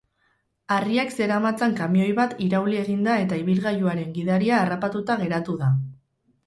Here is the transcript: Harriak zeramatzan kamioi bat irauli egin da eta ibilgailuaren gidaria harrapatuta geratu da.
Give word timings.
Harriak 0.75 1.11
zeramatzan 1.17 1.75
kamioi 1.81 2.09
bat 2.21 2.35
irauli 2.47 2.81
egin 2.85 3.07
da 3.11 3.19
eta 3.27 3.41
ibilgailuaren 3.45 4.19
gidaria 4.19 4.61
harrapatuta 4.65 5.21
geratu 5.25 5.63
da. 5.63 5.73